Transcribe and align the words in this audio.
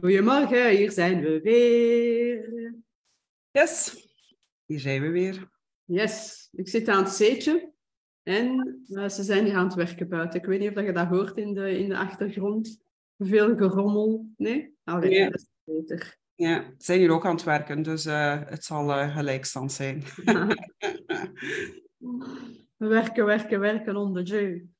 Goedemorgen, 0.00 0.70
hier 0.70 0.90
zijn 0.90 1.20
we 1.20 1.40
weer. 1.40 2.74
Yes, 3.50 3.96
hier 4.66 4.80
zijn 4.80 5.02
we 5.02 5.08
weer. 5.08 5.50
Yes, 5.84 6.48
ik 6.52 6.68
zit 6.68 6.88
aan 6.88 7.04
het 7.04 7.12
zeetje 7.12 7.72
en 8.22 8.78
uh, 8.88 9.08
ze 9.08 9.22
zijn 9.22 9.44
hier 9.44 9.54
aan 9.54 9.64
het 9.64 9.74
werken 9.74 10.08
buiten. 10.08 10.40
Ik 10.40 10.46
weet 10.46 10.60
niet 10.60 10.76
of 10.76 10.82
je 10.84 10.92
dat 10.92 11.06
hoort 11.06 11.36
in 11.36 11.54
de, 11.54 11.78
in 11.78 11.88
de 11.88 11.96
achtergrond. 11.96 12.80
Veel 13.18 13.56
gerommel. 13.56 14.30
Nee? 14.36 14.74
Allee, 14.84 15.10
Ja. 15.10 15.28
dat 15.30 15.40
is 15.40 15.46
beter. 15.64 16.16
Ja, 16.34 16.62
ze 16.62 16.74
zijn 16.84 16.98
hier 16.98 17.10
ook 17.10 17.26
aan 17.26 17.34
het 17.34 17.44
werken, 17.44 17.82
dus 17.82 18.06
eh, 18.06 18.40
het 18.44 18.64
zal 18.64 18.92
eh, 18.92 19.16
gelijkstand 19.16 19.72
zijn. 19.72 20.02
werken, 22.76 23.24
werken, 23.24 23.60
werken 23.60 23.96
onder 23.96 24.26
zee. 24.26 24.70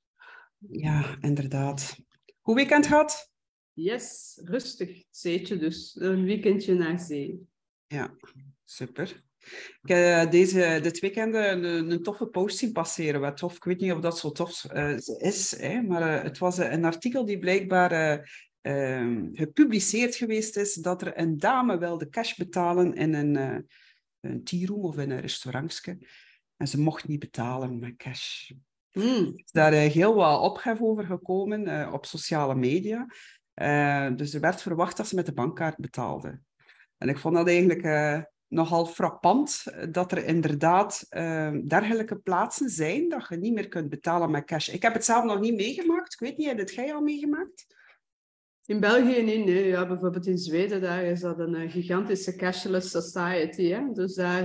ja, 0.58 1.16
inderdaad. 1.20 1.96
Goed 2.40 2.54
weekend 2.54 2.86
gehad? 2.86 3.27
Yes, 3.80 4.40
rustig. 4.44 5.04
Zeetje 5.10 5.56
dus. 5.56 5.96
Een 5.98 6.24
weekendje 6.24 6.74
naar 6.74 6.98
zee. 6.98 7.48
Ja, 7.86 8.14
super. 8.64 9.22
Ik 9.82 9.88
heb 9.88 10.26
eh, 10.26 10.30
deze, 10.30 10.78
dit 10.82 10.98
weekend 10.98 11.34
een, 11.34 11.64
een 11.64 12.02
toffe 12.02 12.26
post 12.26 12.58
zien 12.58 12.72
passeren. 12.72 13.20
Wat 13.20 13.36
tof, 13.36 13.56
ik 13.56 13.64
weet 13.64 13.80
niet 13.80 13.92
of 13.92 14.00
dat 14.00 14.18
zo 14.18 14.30
tof 14.30 14.64
eh, 14.64 14.96
is, 15.18 15.56
hè, 15.58 15.82
maar 15.82 16.02
eh, 16.02 16.22
het 16.22 16.38
was 16.38 16.58
eh, 16.58 16.72
een 16.72 16.84
artikel 16.84 17.24
die 17.24 17.38
blijkbaar 17.38 17.92
eh, 17.92 18.18
ehm, 18.60 19.28
gepubliceerd 19.32 20.14
geweest 20.14 20.56
is 20.56 20.74
dat 20.74 21.02
er 21.02 21.18
een 21.18 21.38
dame 21.38 21.78
wilde 21.78 22.08
cash 22.08 22.34
betalen 22.34 22.94
in 22.94 23.14
een, 23.14 23.36
eh 23.36 23.58
een 24.20 24.44
tea 24.44 24.66
room 24.66 24.84
of 24.84 24.98
in 24.98 25.10
een 25.10 25.20
restaurantje. 25.20 25.98
En 26.56 26.68
ze 26.68 26.80
mocht 26.80 27.08
niet 27.08 27.18
betalen 27.18 27.78
met 27.78 27.96
cash. 27.96 28.50
Mm. 28.92 29.04
Er 29.04 29.32
is 29.34 29.50
daar 29.52 29.72
eh, 29.72 29.90
heel 29.90 30.14
wat 30.14 30.40
ophef 30.40 30.80
over 30.80 31.04
gekomen 31.04 31.66
eh, 31.66 31.92
op 31.92 32.06
sociale 32.06 32.54
media. 32.54 33.06
Eh, 33.58 34.08
dus 34.16 34.34
er 34.34 34.40
werd 34.40 34.62
verwacht 34.62 34.96
dat 34.96 35.08
ze 35.08 35.14
met 35.14 35.26
de 35.26 35.32
bankkaart 35.32 35.76
betaalde. 35.76 36.40
En 36.98 37.08
ik 37.08 37.18
vond 37.18 37.34
dat 37.34 37.48
eigenlijk 37.48 37.82
eh, 37.82 38.22
nogal 38.46 38.86
frappant 38.86 39.64
eh, 39.64 39.86
dat 39.90 40.12
er 40.12 40.24
inderdaad 40.24 41.06
dergelijke 41.68 42.16
plaatsen 42.16 42.70
zijn 42.70 43.08
dat 43.08 43.26
je 43.28 43.36
niet 43.36 43.54
meer 43.54 43.68
kunt 43.68 43.88
betalen 43.88 44.30
met 44.30 44.44
cash. 44.44 44.68
Ik 44.68 44.82
heb 44.82 44.92
het 44.92 45.04
zelf 45.04 45.24
nog 45.24 45.40
niet 45.40 45.54
meegemaakt. 45.54 46.12
Ik 46.12 46.18
weet 46.18 46.36
niet, 46.36 46.46
heb 46.46 46.68
jij 46.68 46.94
al 46.94 47.00
meegemaakt? 47.00 47.76
In 48.64 48.80
België 48.80 49.22
niet, 49.22 49.44
nee. 49.44 49.66
Ja, 49.66 49.86
bijvoorbeeld 49.86 50.26
in 50.26 50.38
Zweden, 50.38 50.80
daar 50.80 51.04
is 51.04 51.20
dat 51.20 51.38
een 51.38 51.70
gigantische 51.70 52.36
cashless 52.36 52.90
society. 52.90 53.68
Hè? 53.68 53.92
Dus 53.92 54.14
daar 54.14 54.44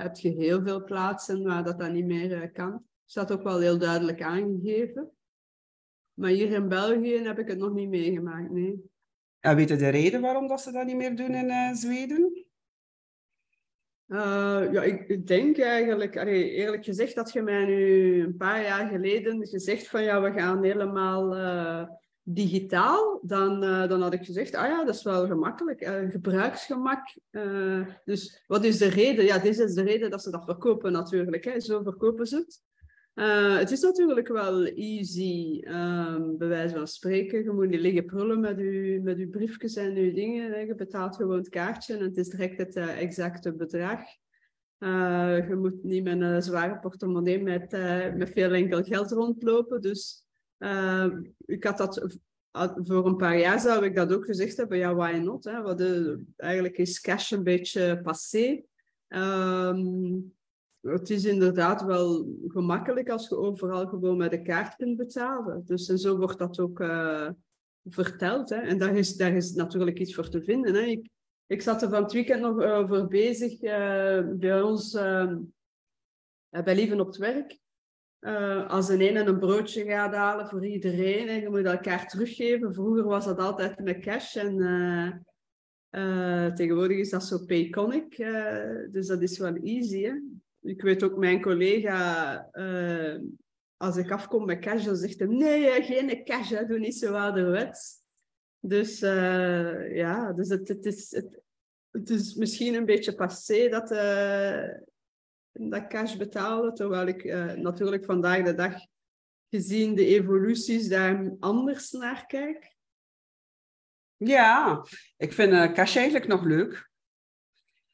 heb 0.00 0.16
je 0.16 0.30
heel 0.30 0.62
veel 0.62 0.84
plaatsen 0.84 1.42
waar 1.42 1.64
dat, 1.64 1.78
dat 1.78 1.92
niet 1.92 2.06
meer 2.06 2.50
kan. 2.52 2.84
Staat 3.06 3.32
ook 3.32 3.42
wel 3.42 3.58
heel 3.60 3.78
duidelijk 3.78 4.22
aangegeven. 4.22 5.10
Maar 6.14 6.30
hier 6.30 6.50
in 6.50 6.68
België 6.68 7.18
heb 7.18 7.38
ik 7.38 7.48
het 7.48 7.58
nog 7.58 7.72
niet 7.72 7.88
meegemaakt, 7.88 8.50
nee. 8.50 8.90
En 9.40 9.56
weet 9.56 9.68
je 9.68 9.76
de 9.76 9.88
reden 9.88 10.20
waarom 10.20 10.48
dat 10.48 10.60
ze 10.60 10.72
dat 10.72 10.86
niet 10.86 10.96
meer 10.96 11.16
doen 11.16 11.34
in 11.34 11.50
eh, 11.50 11.72
Zweden? 11.72 12.44
Eh, 14.06 14.72
ja, 14.72 14.82
ik 14.82 15.26
denk 15.26 15.58
eigenlijk, 15.58 16.16
allee, 16.16 16.50
eerlijk 16.50 16.84
gezegd, 16.84 17.14
dat 17.14 17.32
je 17.32 17.42
mij 17.42 17.64
nu 17.64 18.22
een 18.22 18.36
paar 18.36 18.62
jaar 18.62 18.88
geleden 18.88 19.46
gezegd 19.46 19.88
van 19.88 20.02
ja, 20.02 20.22
we 20.22 20.32
gaan 20.32 20.62
helemaal 20.62 21.34
eh, 21.34 21.88
digitaal, 22.22 23.20
dan, 23.22 23.62
eh, 23.62 23.88
dan 23.88 24.02
had 24.02 24.12
ik 24.12 24.24
gezegd, 24.24 24.54
ah 24.54 24.66
ja, 24.66 24.84
dat 24.84 24.94
is 24.94 25.02
wel 25.02 25.26
gemakkelijk, 25.26 25.84
gebruiksgemak. 26.10 27.16
Dus 28.04 28.44
wat 28.46 28.64
is 28.64 28.78
de 28.78 28.88
reden? 28.88 29.24
Ja, 29.24 29.38
dit 29.38 29.58
is 29.58 29.74
de 29.74 29.82
reden 29.82 30.10
dat 30.10 30.22
ze 30.22 30.30
dat 30.30 30.44
verkopen 30.44 30.92
natuurlijk, 30.92 31.44
hè. 31.44 31.60
zo 31.60 31.82
verkopen 31.82 32.26
ze 32.26 32.36
het. 32.36 32.62
Eh, 33.14 33.58
het 33.58 33.70
is 33.70 33.80
natuurlijk 33.80 34.28
wel 34.28 34.64
easy, 34.64 35.60
ehm, 35.60 36.36
bij 36.36 36.48
wijze 36.48 36.74
van 36.74 36.86
spreken. 36.86 37.42
Je 37.42 37.50
moet 37.50 37.68
niet 37.68 37.80
liggen 37.80 38.04
prullen 38.04 38.40
met 38.40 38.58
je, 38.58 39.00
met 39.02 39.16
uw 39.18 39.30
briefjes 39.30 39.76
en 39.76 39.94
je 39.94 40.12
dingen. 40.12 40.52
hè. 40.52 40.58
Je 40.58 40.74
betaalt 40.74 41.16
gewoon 41.16 41.36
het 41.36 41.48
kaartje 41.48 41.96
en 41.96 42.02
het 42.02 42.16
is 42.16 42.28
direct 42.28 42.58
het 42.58 42.76
eh, 42.76 43.00
exacte 43.00 43.54
bedrag. 43.54 44.00
Eh, 44.78 45.48
je 45.48 45.54
moet 45.54 45.84
niet 45.84 46.04
met 46.04 46.20
een 46.20 46.42
zware 46.42 46.78
portemonnee 46.78 47.42
met, 47.42 47.70
met 48.16 48.30
veel 48.30 48.52
enkel 48.52 48.82
geld 48.82 49.10
rondlopen. 49.10 49.80
Dus 49.80 50.24
eh, 50.58 51.06
ik 51.46 51.64
had 51.64 51.78
dat 51.78 52.18
voor 52.74 53.06
een 53.06 53.16
paar 53.16 53.38
jaar 53.38 53.60
zou 53.60 53.84
ik 53.84 53.94
dat 53.94 54.12
ook 54.12 54.24
gezegd 54.24 54.56
hebben. 54.56 54.78
Ja, 54.78 54.94
why 54.94 55.12
not? 55.12 55.44
Hè? 55.44 56.16
Eigenlijk 56.36 56.78
is 56.78 57.00
cash 57.00 57.30
een 57.30 57.42
beetje 57.42 58.00
passé. 58.02 58.62
Ehm, 59.08 60.16
het 60.84 61.10
is 61.10 61.24
inderdaad 61.24 61.82
wel 61.82 62.36
gemakkelijk 62.46 63.08
als 63.10 63.28
je 63.28 63.36
overal 63.36 63.86
gewoon 63.86 64.16
met 64.16 64.30
de 64.30 64.42
kaart 64.42 64.76
kunt 64.76 64.96
betalen. 64.96 65.62
Dus 65.64 65.88
en 65.88 65.98
zo 65.98 66.16
wordt 66.16 66.38
dat 66.38 66.60
ook 66.60 66.80
eh, 66.80 67.28
verteld. 67.84 68.48
Hè? 68.50 68.56
En 68.56 68.78
daar 68.78 68.96
is, 68.96 69.16
daar 69.16 69.32
is 69.32 69.52
natuurlijk 69.52 69.98
iets 69.98 70.14
voor 70.14 70.28
te 70.28 70.42
vinden. 70.42 70.74
Hè? 70.74 70.80
Ik, 70.80 71.08
ik 71.46 71.62
zat 71.62 71.82
er 71.82 71.88
van 71.88 72.02
het 72.02 72.12
weekend 72.12 72.40
nog 72.40 72.62
over 72.62 73.08
bezig 73.08 73.60
eh, 73.60 74.22
bij 74.36 74.62
ons, 74.62 74.94
eh, 74.94 75.32
bij 76.48 76.74
Lieven 76.74 77.00
op 77.00 77.06
het 77.06 77.16
werk. 77.16 77.58
Eh, 78.18 78.70
als 78.70 78.88
een 78.88 79.00
ene 79.00 79.24
een 79.24 79.38
broodje 79.38 79.84
gaat 79.84 80.14
halen 80.14 80.48
voor 80.48 80.66
iedereen 80.66 81.28
en 81.28 81.40
je 81.40 81.48
moet 81.48 81.64
elkaar 81.64 82.08
teruggeven. 82.08 82.74
Vroeger 82.74 83.04
was 83.04 83.24
dat 83.24 83.38
altijd 83.38 83.78
met 83.78 83.98
cash 83.98 84.36
en 84.36 84.60
eh, 84.60 85.12
eh, 85.88 86.52
tegenwoordig 86.52 86.98
is 86.98 87.10
dat 87.10 87.24
zo 87.24 87.44
Payconic. 87.44 88.18
eh, 88.18 88.92
dus 88.92 89.06
dat 89.06 89.22
is 89.22 89.38
wel 89.38 89.54
easy. 89.54 90.02
Hè? 90.02 90.12
Ik 90.64 90.82
weet 90.82 91.02
ook 91.02 91.16
mijn 91.16 91.42
collega, 91.42 92.48
eh, 92.50 93.20
als 93.76 93.96
ik 93.96 94.10
afkom 94.10 94.44
met 94.44 94.58
cash, 94.58 94.84
dan 94.84 94.96
zegt 94.96 95.18
hij 95.18 95.28
nee, 95.28 95.82
geen 95.82 96.24
cash, 96.24 96.50
hè, 96.50 96.66
doe 96.66 96.78
niet 96.78 96.96
zo 96.96 97.14
ouderwets. 97.14 98.02
Dus 98.58 99.02
eh, 99.02 99.96
ja, 99.96 100.32
dus 100.32 100.48
het, 100.48 100.68
het, 100.68 100.86
is, 100.86 101.10
het, 101.10 101.40
het 101.90 102.10
is 102.10 102.34
misschien 102.34 102.74
een 102.74 102.84
beetje 102.84 103.14
passé 103.14 103.68
dat, 103.68 103.90
eh, 103.90 104.68
dat 105.52 105.86
cash 105.86 106.16
betalen, 106.16 106.74
terwijl 106.74 107.06
ik 107.06 107.24
natuurlijk 107.56 108.04
vandaag 108.04 108.44
de 108.44 108.54
dag, 108.54 108.74
gezien 109.50 109.94
de 109.94 110.06
evoluties, 110.06 110.88
daar 110.88 111.36
anders 111.38 111.90
naar 111.90 112.26
kijk. 112.26 112.76
Ja, 114.16 114.84
ik 115.16 115.32
vind 115.32 115.72
cash 115.72 115.96
eigenlijk 115.96 116.26
nog 116.26 116.44
leuk. 116.44 116.92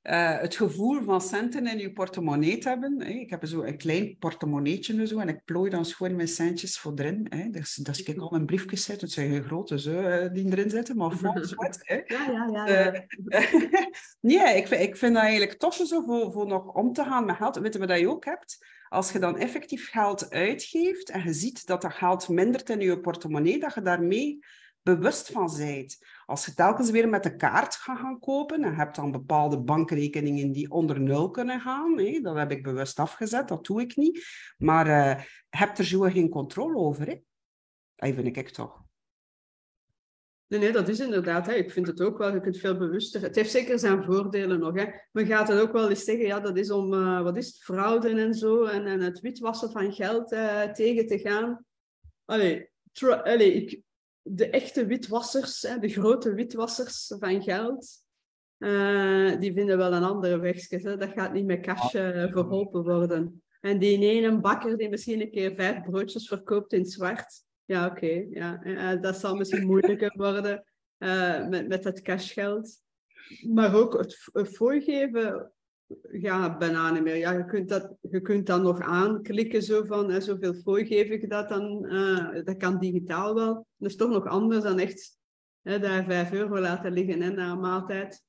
Eh, 0.03 0.39
het 0.39 0.57
gevoel 0.57 1.03
van 1.03 1.21
centen 1.21 1.67
in 1.67 1.79
je 1.79 1.93
portemonnee 1.93 2.59
te 2.59 2.69
hebben. 2.69 3.03
Hè. 3.03 3.09
Ik 3.09 3.31
heb 3.31 3.47
zo 3.47 3.63
een 3.63 3.77
klein 3.77 4.17
portemonneetje 4.19 5.07
zo, 5.07 5.19
en 5.19 5.29
ik 5.29 5.45
plooi 5.45 5.71
dan 5.71 5.85
gewoon 5.85 6.17
mijn 6.17 6.29
centjes 6.29 6.79
voor 6.79 6.93
erin. 6.97 7.27
Hè. 7.29 7.51
Dus, 7.51 7.75
dus 7.75 8.03
ik 8.03 8.19
al 8.19 8.31
mijn 8.31 8.47
briefjes 8.47 8.85
zit, 8.85 9.01
het 9.01 9.11
zijn 9.11 9.31
geen 9.31 9.45
grote 9.45 9.81
zo, 9.81 10.01
eh, 10.01 10.33
die 10.33 10.47
erin 10.47 10.71
zitten, 10.71 10.97
maar 10.97 11.11
vol 11.11 11.45
zwart. 11.45 11.79
Hè. 11.83 11.95
Ja, 11.95 12.31
ja, 12.31 12.67
ja. 12.67 12.67
Eh, 12.67 13.53
nee, 14.21 14.57
ik 14.57 14.67
vind, 14.67 14.81
ik 14.81 14.97
vind 14.97 15.15
dat 15.15 15.23
eigenlijk 15.23 15.59
tof 15.59 15.75
zo 15.75 16.03
voor, 16.03 16.33
voor 16.33 16.47
nog 16.47 16.75
om 16.75 16.93
te 16.93 17.05
gaan 17.05 17.25
met 17.25 17.37
geld. 17.37 17.57
Weet 17.57 17.73
je 17.73 17.79
wat 17.79 17.99
je 17.99 18.09
ook 18.09 18.25
hebt? 18.25 18.67
Als 18.89 19.13
je 19.13 19.19
dan 19.19 19.39
effectief 19.39 19.91
geld 19.91 20.31
uitgeeft 20.31 21.11
en 21.11 21.23
je 21.25 21.33
ziet 21.33 21.67
dat 21.67 21.83
dat 21.83 21.93
geld 21.93 22.29
mindert 22.29 22.71
in 22.71 22.81
je 22.81 23.01
portemonnee, 23.01 23.59
dat 23.59 23.75
je 23.75 23.83
daarmee 23.83 24.39
bewust 24.83 25.31
van 25.31 25.57
bent. 25.57 25.99
Als 26.31 26.45
je 26.45 26.55
telkens 26.55 26.91
weer 26.91 27.09
met 27.09 27.23
de 27.23 27.37
kaart 27.37 27.75
gaat 27.75 27.99
gaan 27.99 28.19
kopen 28.19 28.65
en 28.65 28.75
hebt 28.75 28.97
dan 28.97 29.11
bepaalde 29.11 29.61
bankrekeningen 29.61 30.53
die 30.53 30.71
onder 30.71 31.01
nul 31.01 31.31
kunnen 31.31 31.61
gaan, 31.61 31.99
hè, 31.99 32.21
dat 32.21 32.37
heb 32.37 32.51
ik 32.51 32.63
bewust 32.63 32.99
afgezet, 32.99 33.49
dat 33.49 33.65
doe 33.65 33.81
ik 33.81 33.97
niet. 33.97 34.25
Maar 34.59 34.87
eh 34.87 35.25
heb 35.51 35.79
er 35.79 35.85
zo 35.85 36.01
geen 36.01 36.29
controle 36.29 36.77
over. 36.77 37.07
Hè? 37.07 37.21
Dat 37.95 38.15
vind 38.15 38.37
ik 38.37 38.49
toch. 38.49 38.83
Nee, 40.47 40.61
nee, 40.61 40.73
dat 40.73 40.89
is 40.89 41.01
inderdaad. 41.01 41.47
Hè. 41.47 41.53
Ik 41.53 41.71
vind 41.71 41.87
het 41.87 42.01
ook 42.01 42.19
wel. 42.19 42.33
Je 42.33 42.41
kunt 42.41 42.59
veel 42.59 42.77
bewuster. 42.77 43.23
Het 43.23 43.35
heeft 43.35 43.51
zeker 43.51 43.79
zijn 43.79 44.05
voordelen 44.05 44.61
nog. 44.61 44.75
Hè. 44.75 44.87
Men 45.13 45.27
gaat 45.27 45.49
het 45.49 45.61
ook 45.61 45.73
wel 45.73 45.89
eens 45.89 46.05
zeggen. 46.05 46.27
Ja, 46.27 46.41
dat 46.41 46.57
is 46.57 46.71
om 46.71 46.95
eh, 46.95 47.23
wat 47.23 47.37
is 47.37 47.63
fraude 47.63 48.09
en 48.09 48.35
zo. 48.35 48.65
En, 48.65 48.87
en 48.87 49.01
het 49.01 49.21
witwassen 49.21 49.71
van 49.71 49.93
geld 49.93 50.33
eh, 50.33 50.63
tegen 50.63 51.07
te 51.07 51.19
gaan. 51.19 51.65
Allee, 52.25 52.71
allee 53.01 53.53
ik, 53.53 53.83
de 54.23 54.51
echte 54.51 54.87
witwassers, 54.87 55.63
hè, 55.63 55.79
de 55.79 55.89
grote 55.89 56.35
witwassers 56.35 57.15
van 57.19 57.43
geld. 57.43 58.09
eh, 58.59 59.39
die 59.41 59.53
vinden 59.53 59.77
wel 59.79 59.93
een 59.93 60.03
andere. 60.03 60.55
Hè. 60.69 60.97
Dat 60.97 61.13
gaat 61.13 61.33
niet 61.33 61.45
met 61.47 61.61
cash 61.61 61.95
eh, 61.95 62.33
verholpen 62.33 62.83
worden. 62.83 63.43
En 63.61 63.79
die 63.79 64.11
ene 64.11 64.41
bakker 64.41 64.77
die 64.77 64.89
misschien 64.89 65.21
een 65.21 65.31
keer 65.31 65.55
vijf 65.55 65.83
broodjes 65.83 66.29
verkoopt 66.29 66.73
in 66.73 66.85
zwart. 66.85 67.43
Ja, 67.65 67.87
oké. 67.87 68.27
ja. 68.31 68.63
Eh, 68.63 69.01
dat 69.01 69.17
zal 69.17 69.35
misschien 69.35 69.67
moeilijker 69.67 70.13
worden 70.17 70.65
met, 71.49 71.69
met 71.69 71.85
het 71.85 72.03
cashgeld. 72.03 72.83
Maar 73.49 73.75
ook 73.75 73.99
het 73.99 74.29
voorgeven 74.33 75.53
ja, 76.13 76.57
bijna 76.57 76.93
niet 76.93 77.03
meer. 77.03 77.17
Ja, 77.17 77.33
je, 77.33 77.45
kunt 77.45 77.69
dat, 77.69 77.95
je 78.01 78.21
kunt 78.21 78.47
dan 78.47 78.63
nog 78.63 78.81
aanklikken 78.81 79.63
zo 79.63 79.85
van 79.85 80.11
hè, 80.11 80.21
zoveel 80.21 80.55
fooi 80.55 80.87
geef 80.87 81.09
ik 81.09 81.31
dat 81.31 81.49
dan. 81.49 81.87
eh, 81.87 82.45
dat 82.45 82.57
kan 82.57 82.79
digitaal 82.79 83.35
wel. 83.35 83.55
Dat 83.77 83.91
is 83.91 83.97
toch 83.97 84.11
nog 84.11 84.27
anders 84.27 84.63
dan 84.63 84.79
echt 84.79 85.19
hè, 85.63 85.79
daar 85.79 86.05
5 86.05 86.33
euro 86.33 86.59
laten 86.59 86.93
liggen 86.93 87.23
hè, 87.23 87.31
na 87.31 87.51
een 87.51 87.61
maaltijd. 87.61 88.25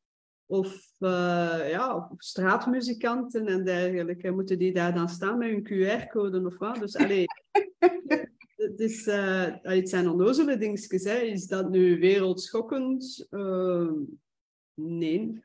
Of, 0.46 0.92
eh, 1.00 1.70
ja, 1.70 1.96
of 1.96 2.06
straatmuzikanten 2.18 3.46
en 3.48 3.64
dergelijke. 3.64 4.32
Moeten 4.32 4.60
die 4.60 4.74
daar 4.74 4.94
dan 4.94 5.10
staan 5.10 5.38
met 5.38 5.50
hun 5.50 5.64
QR-code 5.64 6.46
of 6.46 6.58
wat? 6.58 6.80
Dus 6.80 6.96
allee, 6.96 7.26
het 8.56 8.80
is, 8.80 9.08
uh, 9.08 9.46
het 9.62 9.90
zijn 9.90 10.10
onnozele 10.10 10.58
dingetjes. 10.58 11.04
Hè. 11.04 11.18
Is 11.18 11.48
dat 11.48 11.70
nu 11.70 12.00
wereldschokkend? 12.00 13.28
Uh, 13.30 13.92
nee. 14.74 15.42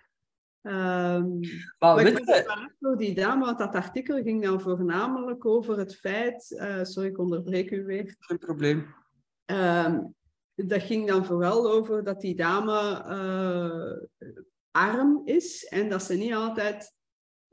Um, 0.67 1.41
maar 1.79 2.07
ik 2.07 2.17
vind 2.17 2.45
voor 2.81 2.97
die 2.97 3.15
dame, 3.15 3.45
want 3.45 3.59
dat 3.59 3.75
artikel 3.75 4.23
ging 4.23 4.43
dan 4.43 4.61
voornamelijk 4.61 5.47
over 5.47 5.79
het 5.79 5.97
feit... 5.97 6.51
Uh, 6.51 6.83
sorry, 6.83 7.09
ik 7.09 7.19
onderbreek 7.19 7.71
u 7.71 7.85
weer. 7.85 8.17
Geen 8.19 8.39
probleem. 8.39 8.87
Um, 9.47 10.15
dat 10.55 10.83
ging 10.83 11.09
dan 11.09 11.25
vooral 11.25 11.71
over 11.71 12.05
dat 12.05 12.21
die 12.21 12.37
dame 12.37 13.05
arm 14.71 15.23
is 15.25 15.65
en 15.65 15.89
dat 15.89 16.03
ze 16.03 16.15
niet 16.15 16.35
altijd 16.35 16.95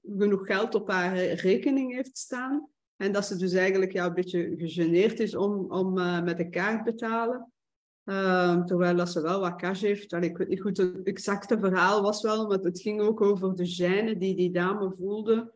genoeg 0.03 0.45
geld 0.45 0.75
op 0.75 0.89
haar 0.89 1.17
rekening 1.17 1.93
heeft 1.93 2.17
staan. 2.17 2.67
En 2.95 3.11
dat 3.11 3.25
ze 3.25 3.35
dus 3.35 3.53
eigenlijk 3.53 3.91
ja, 3.91 4.05
een 4.05 4.13
beetje 4.13 4.53
gegeneerd 4.57 5.19
is 5.19 5.35
om, 5.35 5.71
om 5.71 5.97
uh, 5.97 6.23
met 6.23 6.37
de 6.37 6.49
kaart 6.49 6.85
te 6.85 6.91
betalen. 6.91 7.52
Uh, 8.05 8.63
terwijl 8.63 8.95
dat 8.95 9.11
ze 9.11 9.21
wel 9.21 9.39
wat 9.39 9.55
cash 9.55 9.81
heeft. 9.81 10.13
Allee, 10.13 10.29
ik 10.29 10.37
weet 10.37 10.47
niet 10.47 10.61
goed, 10.61 10.77
het 10.77 11.03
exacte 11.03 11.59
verhaal 11.59 12.01
was 12.01 12.21
wel, 12.21 12.47
maar 12.47 12.57
het 12.57 12.81
ging 12.81 13.01
ook 13.01 13.21
over 13.21 13.55
de 13.55 13.75
gêne 13.75 14.17
die 14.17 14.35
die 14.35 14.51
dame 14.51 14.93
voelde. 14.95 15.53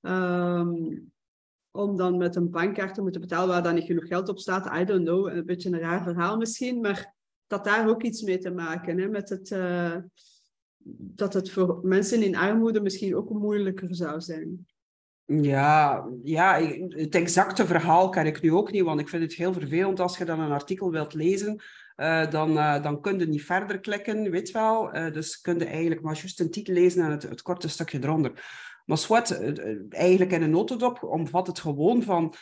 Um, 0.00 1.12
om 1.70 1.96
dan 1.96 2.16
met 2.16 2.36
een 2.36 2.50
bankkaart 2.50 2.94
te 2.94 3.02
moeten 3.02 3.20
betalen 3.20 3.48
waar 3.48 3.62
dan 3.62 3.74
niet 3.74 3.84
genoeg 3.84 4.06
geld 4.06 4.28
op 4.28 4.38
staat. 4.38 4.80
I 4.80 4.84
don't 4.84 5.04
know, 5.04 5.28
een 5.28 5.46
beetje 5.46 5.70
een 5.70 5.78
raar 5.78 6.02
verhaal 6.02 6.36
misschien, 6.36 6.80
maar 6.80 7.14
dat 7.46 7.64
daar 7.64 7.88
ook 7.88 8.02
iets 8.02 8.22
mee 8.22 8.38
te 8.38 8.50
maken. 8.50 8.98
Hè, 8.98 9.08
met 9.08 9.28
het, 9.28 9.50
uh, 9.50 9.96
dat 10.94 11.32
het 11.32 11.50
voor 11.50 11.80
mensen 11.82 12.22
in 12.22 12.36
armoede 12.36 12.80
misschien 12.80 13.16
ook 13.16 13.30
moeilijker 13.30 13.94
zou 13.94 14.20
zijn. 14.20 14.66
Ja, 15.24 16.06
ja, 16.22 16.60
het 16.88 17.14
exacte 17.14 17.66
verhaal 17.66 18.08
kan 18.08 18.26
ik 18.26 18.42
nu 18.42 18.52
ook 18.52 18.72
niet, 18.72 18.82
want 18.82 19.00
ik 19.00 19.08
vind 19.08 19.22
het 19.22 19.34
heel 19.34 19.52
vervelend 19.52 20.00
als 20.00 20.18
je 20.18 20.24
dan 20.24 20.40
een 20.40 20.50
artikel 20.50 20.90
wilt 20.90 21.14
lezen, 21.14 21.62
uh, 22.00 22.30
dan, 22.30 22.50
uh, 22.56 22.82
dan 22.82 23.00
kun 23.00 23.18
je 23.18 23.26
niet 23.26 23.44
verder 23.44 23.80
klikken, 23.80 24.30
weet 24.30 24.50
wel. 24.50 24.96
Uh, 24.96 25.12
dus 25.12 25.40
kun 25.40 25.58
je 25.58 25.64
eigenlijk 25.64 26.02
maar 26.02 26.14
juist 26.14 26.40
een 26.40 26.50
titel 26.50 26.74
lezen 26.74 27.04
en 27.04 27.10
het, 27.10 27.22
het 27.22 27.42
korte 27.42 27.68
stukje 27.68 27.98
eronder. 28.02 28.32
Maar 28.86 28.98
zwart, 28.98 29.58
eigenlijk 29.88 30.32
in 30.32 30.42
een 30.42 30.50
notendop 30.50 31.02
omvat 31.02 31.46
het 31.46 31.60
gewoon 31.60 32.02
van 32.02 32.34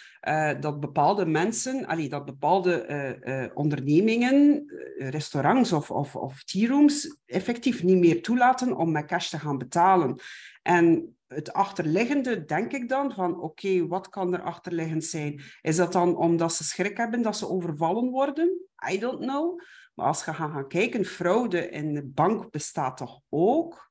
dat 0.61 0.81
bepaalde 0.81 1.26
mensen, 1.26 1.87
allee, 1.87 2.08
dat 2.08 2.25
bepaalde 2.25 3.50
ondernemingen, 3.55 4.64
restaurants 4.99 5.73
of, 5.73 5.90
of, 5.90 6.17
of 6.17 6.44
tea 6.44 6.69
rooms 6.69 7.17
effectief 7.26 7.82
niet 7.82 7.99
meer 7.99 8.23
toelaten 8.23 8.76
om 8.76 8.93
met 8.93 9.06
cash 9.06 9.29
te 9.29 9.38
gaan 9.38 9.58
betalen. 9.58 10.20
En 10.62 11.17
het 11.26 11.52
achterliggende, 11.52 12.44
denk 12.44 12.73
ik 12.73 12.88
dan, 12.88 13.12
van 13.12 13.41
oké, 13.41 13.87
wat 13.87 14.08
kan 14.08 14.34
er 14.34 14.43
achterliggend 14.43 15.05
zijn? 15.05 15.41
Is 15.61 15.76
dat 15.76 15.93
dan 15.93 16.17
omdat 16.17 16.52
ze 16.52 16.64
schrik 16.64 16.96
hebben 16.96 17.23
dat 17.23 17.37
ze 17.37 17.49
overvallen 17.49 18.11
worden? 18.11 18.61
I 18.91 18.99
don't 18.99 19.20
know. 19.20 19.61
Maar 19.94 20.06
als 20.06 20.25
je 20.25 20.32
gaat 20.32 20.50
gaan 20.50 20.69
kijken, 20.69 21.05
fraude 21.05 21.69
in 21.69 21.94
de 21.94 22.05
bank 22.05 22.50
bestaat 22.50 22.96
toch 22.96 23.20
ook? 23.29 23.88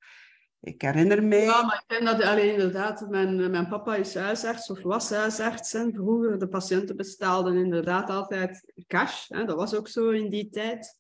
Ik 0.60 0.82
herinner 0.82 1.24
mij... 1.24 1.44
Ja, 1.44 1.66
maar 1.66 1.84
ik 1.88 1.90
denk 2.00 2.18
dat 2.18 2.28
alleen 2.28 2.52
inderdaad... 2.52 3.10
Mijn, 3.10 3.52
mijn 3.52 3.68
papa 3.68 3.96
is 3.96 4.16
huisarts 4.16 4.70
of 4.70 4.82
was 4.82 5.10
huisarts. 5.10 5.74
En 5.74 5.94
vroeger, 5.94 6.40
de 6.40 6.48
patiënten 6.48 6.96
bestaalden 6.96 7.56
inderdaad 7.56 8.10
altijd 8.10 8.74
cash. 8.88 9.28
Hè? 9.28 9.46
Dat 9.46 9.56
was 9.56 9.76
ook 9.76 9.88
zo 9.88 10.10
in 10.10 10.30
die 10.30 10.50
tijd. 10.50 11.00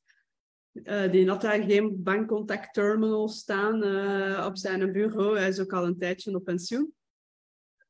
Uh, 0.72 1.12
die 1.12 1.30
had 1.30 1.42
daar 1.42 1.64
geen 1.64 2.04
bankcontact 2.04 2.74
terminal 2.74 3.28
staan 3.28 3.84
uh, 3.84 4.46
op 4.46 4.58
zijn 4.58 4.92
bureau. 4.92 5.38
Hij 5.38 5.48
is 5.48 5.60
ook 5.60 5.74
al 5.74 5.86
een 5.86 5.98
tijdje 5.98 6.36
op 6.36 6.44
pensioen. 6.44 6.94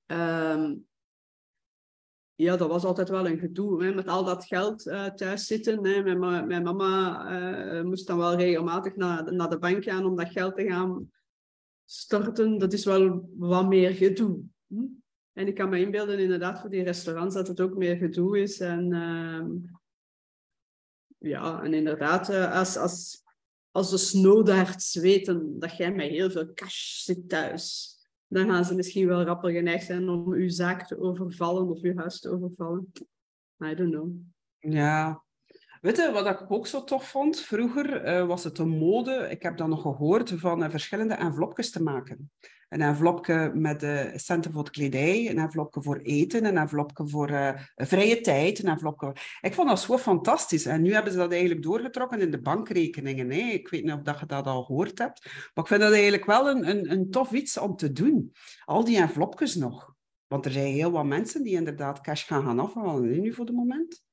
Um, 0.06 0.88
ja, 2.36 2.56
dat 2.56 2.68
was 2.68 2.84
altijd 2.84 3.10
wel 3.10 3.28
een 3.28 3.40
gedoe. 3.40 3.84
Hè, 3.84 3.94
met 3.94 4.08
al 4.08 4.24
dat 4.24 4.46
geld 4.46 4.86
uh, 4.86 5.06
thuis 5.06 5.46
zitten. 5.46 5.86
Hè. 5.86 6.16
Mijn, 6.16 6.48
mijn 6.48 6.64
mama 6.64 7.84
moest 7.84 8.08
dan 8.08 8.18
wel 8.18 8.36
regelmatig 8.36 8.96
naar, 8.96 9.34
naar 9.34 9.50
de 9.50 9.60
bank 9.60 9.84
gaan 9.84 10.06
om 10.06 10.16
dat 10.16 10.32
geld 10.32 10.56
te 10.56 10.66
gaan 10.66 11.12
storten. 11.90 12.58
Dat 12.58 12.74
is 12.74 12.86
wel 12.86 13.30
wat 13.36 13.68
meer 13.68 13.92
gedoe. 13.92 14.40
Hm? 14.68 14.86
En 15.34 15.48
ik 15.48 15.56
kan 15.56 15.70
me 15.70 15.80
inbeelden 15.80 16.20
inderdaad 16.20 16.60
voor 16.60 16.70
die 16.70 16.84
restaurants 16.84 17.36
dat 17.36 17.48
het 17.48 17.62
ook 17.62 17.78
meer 17.78 17.96
gedoe 17.96 18.42
is. 18.42 18.60
En 18.60 18.94
ehm, 18.94 19.52
ja, 21.18 21.64
en 21.64 21.74
inderdaad, 21.74 22.30
eh, 22.30 22.56
als, 22.56 22.78
als, 22.78 23.24
als 23.72 23.90
de 23.90 23.98
snowdarts 23.98 24.96
weten 24.96 25.60
dat 25.60 25.78
jij 25.78 25.94
met 25.94 26.10
heel 26.10 26.30
veel 26.30 26.54
cash 26.54 27.04
zit 27.04 27.30
thuis, 27.30 27.96
dan 28.28 28.48
gaan 28.48 28.66
ze 28.66 28.76
misschien 28.76 29.08
wel 29.08 29.24
rapper 29.24 29.52
geneigd 29.52 29.86
zijn 29.86 30.10
om 30.10 30.34
uw 30.34 30.50
zaak 30.50 30.88
te 30.88 31.00
overvallen 31.00 31.70
of 31.70 31.82
uw 31.82 31.96
huis 31.96 32.20
te 32.20 32.30
overvallen. 32.30 32.92
I 33.64 33.76
don't 33.76 33.92
know. 33.92 34.12
Ja. 34.60 35.26
Weet 35.88 36.12
wat 36.12 36.28
ik 36.28 36.52
ook 36.52 36.68
zo 36.68 36.84
tof 36.84 37.10
vond? 37.10 37.40
Vroeger 37.40 38.06
uh, 38.06 38.26
was 38.26 38.44
het 38.44 38.58
een 38.58 38.78
mode, 38.78 39.28
ik 39.30 39.44
heb 39.44 39.58
dat 39.58 39.68
nog 39.68 39.82
gehoord, 39.82 40.34
van 40.36 40.64
uh, 40.64 40.70
verschillende 40.70 41.14
envelopjes 41.14 41.72
te 41.72 41.84
maken 41.84 42.32
een 42.70 42.82
envelopje 42.82 43.52
met 43.54 43.84
uh, 43.84 44.06
centen 44.16 44.52
voor 44.52 44.64
de 44.64 44.70
kledij, 44.70 45.30
een 45.30 45.38
envelopje 45.38 45.82
voor 45.82 45.98
eten, 45.98 46.46
een 46.46 46.58
envelopje 46.58 47.08
voor 47.08 47.60
vrije 47.76 48.22
tijd, 48.22 48.60
een 48.60 48.70
envelopje... 48.70 49.16
Ik 49.42 49.54
vond 49.54 49.70
dat 49.70 49.80
zo 49.80 49.98
fantastisch. 49.98 50.66
En 50.66 50.82
nu 50.82 50.94
hebben 50.94 51.12
ze 51.12 51.18
dat 51.18 51.32
eigenlijk 51.32 51.64
doorgetrokken 51.64 52.20
in 52.20 52.32
de 52.32 52.42
bankrekeningen. 52.42 53.32
Hè. 53.32 53.38
Ik 53.38 53.68
weet 53.68 53.84
niet 53.84 53.94
of 53.94 54.02
dat 54.02 54.20
je 54.20 54.26
dat 54.26 54.46
al 54.46 54.64
gehoord 54.64 54.98
hebt. 55.00 55.26
Maar 55.26 55.64
ik 55.64 55.68
vind 55.68 55.82
dat 55.82 55.92
eigenlijk 55.92 56.26
wel 56.26 56.50
een, 56.50 56.70
een, 56.70 56.92
een 56.92 57.10
tof 57.10 57.32
iets 57.32 57.58
om 57.58 57.76
te 57.76 57.92
doen. 57.92 58.32
Al 58.66 58.84
die 58.84 58.98
envelopjes 58.98 59.56
nog. 59.56 59.94
Want 60.28 60.46
er 60.46 60.52
zijn 60.52 60.74
heel 60.74 60.92
wat 60.92 61.06
mensen 61.06 61.44
die 61.44 61.54
inderdaad 61.54 62.02
cash 62.02 62.28
gaan 62.28 62.44
gaan 62.44 62.60
afhalen 62.60 63.22
nu 63.22 63.34
voor 63.34 63.46
het 63.46 63.56
moment. 63.56 64.06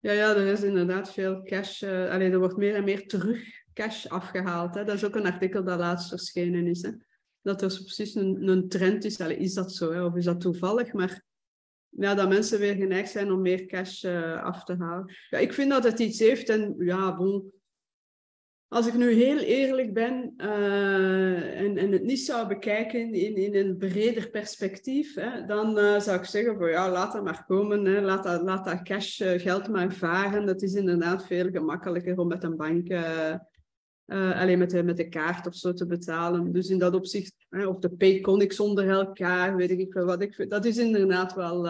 Ja, 0.00 0.12
ja, 0.12 0.36
er 0.36 0.46
is 0.46 0.62
inderdaad 0.62 1.12
veel 1.12 1.42
cash. 1.42 1.82
Uh, 1.82 2.10
allee, 2.10 2.30
er 2.30 2.38
wordt 2.38 2.56
meer 2.56 2.74
en 2.74 2.84
meer 2.84 3.06
terug 3.06 3.44
cash 3.74 4.06
afgehaald. 4.06 4.74
Hè. 4.74 4.84
Dat 4.84 4.94
is 4.94 5.04
ook 5.04 5.16
een 5.16 5.26
artikel 5.26 5.64
dat 5.64 5.78
laatst 5.78 6.08
verschenen 6.08 6.66
is. 6.66 6.82
Hè 6.82 6.90
dat 7.48 7.62
er 7.62 7.82
precies 7.82 8.14
een, 8.14 8.48
een 8.48 8.68
trend 8.68 9.04
is. 9.04 9.20
Allee, 9.20 9.36
is 9.36 9.54
dat 9.54 9.72
zo, 9.72 9.92
hè? 9.92 10.04
of 10.04 10.16
is 10.16 10.24
dat 10.24 10.40
toevallig? 10.40 10.92
Maar 10.92 11.22
ja, 11.88 12.14
dat 12.14 12.28
mensen 12.28 12.58
weer 12.58 12.74
geneigd 12.74 13.10
zijn 13.10 13.32
om 13.32 13.40
meer 13.40 13.66
cash 13.66 14.04
uh, 14.04 14.42
af 14.42 14.64
te 14.64 14.76
halen. 14.78 15.14
Ja, 15.30 15.38
ik 15.38 15.52
vind 15.52 15.70
dat 15.70 15.84
het 15.84 15.98
iets 15.98 16.18
heeft 16.18 16.48
en 16.48 16.74
ja, 16.78 17.16
bon. 17.16 17.52
Als 18.68 18.86
ik 18.86 18.94
nu 18.94 19.12
heel 19.12 19.38
eerlijk 19.38 19.92
ben 19.92 20.34
uh, 20.36 21.60
en, 21.60 21.76
en 21.76 21.92
het 21.92 22.02
niet 22.02 22.20
zou 22.20 22.48
bekijken 22.48 23.14
in, 23.14 23.36
in 23.36 23.54
een 23.54 23.76
breder 23.76 24.30
perspectief, 24.30 25.14
hè, 25.14 25.46
dan 25.46 25.78
uh, 25.78 26.00
zou 26.00 26.18
ik 26.18 26.24
zeggen 26.24 26.56
van 26.58 26.70
ja, 26.70 26.90
laat 26.90 27.12
dat 27.12 27.24
maar 27.24 27.44
komen. 27.46 27.84
Hè. 27.84 28.00
Laat, 28.00 28.24
dat, 28.24 28.42
laat 28.42 28.82
cash 28.82 29.22
geld 29.24 29.68
maar 29.68 29.92
varen. 29.92 30.46
Dat 30.46 30.62
is 30.62 30.74
inderdaad 30.74 31.26
veel 31.26 31.50
gemakkelijker 31.50 32.18
om 32.18 32.28
met 32.28 32.44
een 32.44 32.56
bank 32.56 32.92
alleen 34.06 34.58
met 34.58 34.70
de, 34.70 34.82
met 34.82 34.96
de 34.96 35.08
kaart 35.08 35.46
of 35.46 35.54
zo 35.54 35.72
te 35.72 35.86
betalen. 35.86 36.52
Dus 36.52 36.68
in 36.68 36.78
dat 36.78 36.94
opzicht, 36.94 37.34
hè, 37.48 37.66
of 37.66 37.78
de 37.78 37.90
Payconics 37.90 38.60
onder 38.60 38.88
elkaar, 38.88 39.56
weet 39.56 39.70
ik 39.70 39.92
veel 39.92 40.04
wat 40.04 40.22
ik 40.22 40.34
vind. 40.34 40.50
Dat 40.50 40.64
is 40.64 40.76
inderdaad 40.76 41.34
wel, 41.34 41.68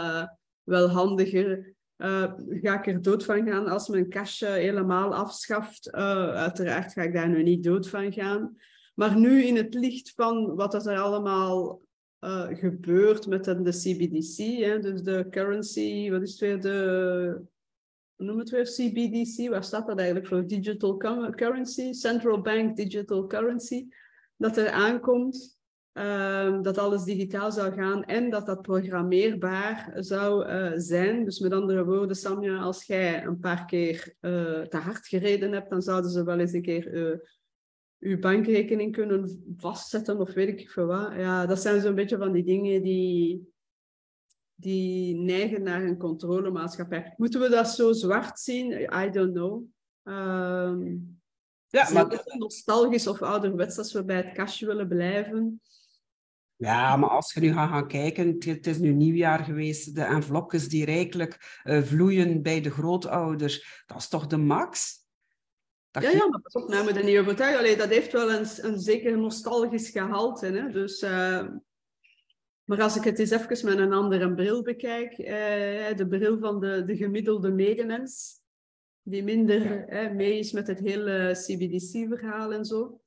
wel 0.63 0.89
handiger. 0.89 1.77
Uh, 1.99 2.33
ga 2.37 2.79
ik 2.79 2.87
er 2.87 3.03
dood 3.03 3.25
van 3.25 3.47
gaan 3.47 3.67
als 3.67 3.89
mijn 3.89 4.09
cash 4.09 4.41
helemaal 4.41 5.15
afschaft? 5.15 5.91
uiteraard 5.91 6.93
ga 6.93 7.03
ik 7.03 7.13
daar 7.13 7.29
nu 7.29 7.43
niet 7.43 7.65
dood 7.65 7.89
van 7.89 8.13
gaan. 8.13 8.57
Maar 8.95 9.19
nu 9.19 9.43
in 9.43 9.57
het 9.57 9.75
licht 9.75 10.13
van 10.15 10.55
wat 10.55 10.87
er 10.87 10.99
allemaal 10.99 11.81
gebeurt 12.49 13.27
met 13.27 13.45
de, 13.45 13.63
de 13.63 13.71
CBDC, 13.71 14.37
hè, 14.65 14.79
dus 14.79 15.03
de 15.03 15.27
currency, 15.31 16.11
wat 16.11 16.23
is 16.23 16.31
het 16.31 16.41
weer, 16.41 16.61
de 16.61 17.47
noem 18.19 18.39
het 18.39 18.51
weer 18.51 18.65
CBDC, 18.65 19.49
waar 19.49 19.65
staat 19.65 19.87
dat 19.87 19.99
eigenlijk 19.99 20.29
voor? 20.29 20.47
Digital 20.47 20.97
Currency, 21.31 21.93
Central 21.93 22.41
Bank 22.41 22.77
Digital 22.77 23.27
Currency, 23.27 23.89
dat 24.37 24.57
er 24.57 24.71
aankomt, 24.71 25.58
uh, 25.95 26.63
dat 26.63 26.79
alles 26.79 27.05
digitaal 27.05 27.53
zou 27.53 27.73
gaan 27.73 28.05
en 28.05 28.31
dat 28.31 28.47
dat 28.47 28.63
programmeerbaar 28.63 29.93
zou 29.97 30.49
uh, 30.49 30.73
zijn. 30.75 31.25
Dus 31.25 31.39
met 31.39 31.53
andere 31.53 31.85
woorden, 31.85 32.17
Samja, 32.17 32.59
als 32.59 32.85
jij 32.85 33.25
een 33.25 33.39
paar 33.39 33.65
keer 33.65 34.15
uh, 34.21 34.61
te 34.61 34.77
hard 34.77 35.07
gereden 35.07 35.53
hebt, 35.53 35.71
dan 35.71 35.83
zouden 35.83 36.11
ze 36.11 36.25
wel 36.25 36.39
eens 36.39 36.53
een 36.53 36.63
keer 36.63 36.95
uh, 36.95 37.19
uw 37.99 38.19
bankrekening 38.19 38.93
kunnen 38.93 39.55
vastzetten 39.57 40.21
of 40.21 40.33
weet 40.33 40.61
ik 40.61 40.71
veel 40.71 40.87
wat. 40.87 41.13
Ja, 41.17 41.47
dat 41.47 41.61
zijn 41.61 41.81
zo'n 41.81 41.95
beetje 41.95 42.19
van 42.19 42.33
die 42.33 42.45
dingen 42.45 42.83
die 42.83 43.49
die 44.61 45.17
neigen 45.17 45.63
naar 45.63 45.83
een 45.83 45.99
controlemaatschappij. 45.99 47.15
Moeten 47.17 47.41
we 47.41 47.49
dat 47.49 47.69
zo 47.69 47.93
zwart 47.93 48.39
zien? 48.39 48.73
I 48.73 49.11
don't 49.11 49.33
know. 49.33 49.65
Um, 50.05 51.21
ja, 51.67 51.91
maar... 51.93 52.25
nostalgisch 52.39 53.07
of 53.07 53.23
ouderwets 53.23 53.79
als 53.79 53.93
we 53.93 54.05
bij 54.05 54.17
het 54.17 54.33
kastje 54.33 54.67
willen 54.67 54.89
blijven. 54.89 55.61
Ja, 56.59 56.97
maar 56.97 57.11
als 57.11 57.33
je 57.33 57.41
nu 57.41 57.53
gaat 57.53 57.69
gaan 57.69 57.89
kijken, 57.89 58.37
het 58.39 58.67
is 58.67 58.79
nu 58.79 58.93
nieuwjaar 58.93 59.45
geweest, 59.45 59.95
de 59.95 60.03
envelopjes 60.03 60.69
die 60.69 60.85
rijkelijk 60.85 61.61
uh, 61.65 61.83
vloeien 61.83 62.43
bij 62.43 62.61
de 62.61 62.71
grootouders, 62.71 63.85
dat 63.87 63.97
is 63.97 64.09
toch 64.09 64.27
de 64.27 64.37
max? 64.37 64.97
Dat 65.91 66.03
ja, 66.03 66.11
ja, 66.11 66.29
maar 66.29 66.41
pas 66.41 66.53
op, 66.53 66.69
nou 66.69 66.95
je 66.95 67.05
niet 67.05 67.19
overtuigen. 67.19 67.59
Allee, 67.59 67.77
dat 67.77 67.89
heeft 67.89 68.13
wel 68.13 68.33
een, 68.33 68.47
een 68.57 68.79
zeker 68.79 69.19
nostalgisch 69.19 69.91
gehalte. 69.91 70.47
Hè? 70.47 70.71
Dus 70.71 71.03
uh, 71.03 71.47
Maar 72.65 72.83
als 72.83 72.97
ik 72.97 73.05
het 73.05 73.19
eens 73.19 73.31
even 73.31 73.67
met 73.67 73.79
een 73.79 73.93
andere 73.93 74.35
bril 74.35 74.63
bekijk, 74.63 75.13
eh, 75.13 75.97
de 75.97 76.07
bril 76.09 76.39
van 76.39 76.61
de, 76.61 76.85
de 76.85 76.97
gemiddelde 76.97 77.51
medemens, 77.51 78.41
die 79.03 79.23
minder 79.23 79.89
eh, 79.89 80.13
mee 80.13 80.39
is 80.39 80.53
met 80.53 80.67
het 80.67 80.79
hele 80.79 81.31
CBDC-verhaal 81.33 82.53
en 82.53 82.65
zo, 82.65 83.01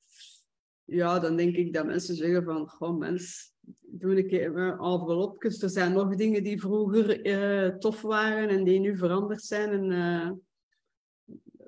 ja, 0.92 1.18
dan 1.18 1.36
denk 1.36 1.56
ik 1.56 1.72
dat 1.72 1.86
mensen 1.86 2.14
zeggen 2.14 2.44
van, 2.44 2.68
goh 2.68 2.98
mens, 2.98 3.52
doe 3.80 4.16
een 4.16 4.26
keer 4.26 4.56
envelopjes. 4.80 5.62
Er 5.62 5.70
zijn 5.70 5.92
nog 5.92 6.14
dingen 6.14 6.42
die 6.42 6.60
vroeger 6.60 7.26
uh, 7.26 7.68
tof 7.68 8.00
waren 8.00 8.48
en 8.48 8.64
die 8.64 8.80
nu 8.80 8.96
veranderd 8.96 9.42
zijn. 9.42 9.70
En 9.70 9.90
uh, 9.90 10.30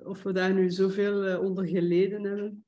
of 0.07 0.23
we 0.23 0.31
daar 0.31 0.53
nu 0.53 0.69
zoveel 0.69 1.39
onder 1.39 1.67
geleden 1.67 2.23
hebben. 2.23 2.65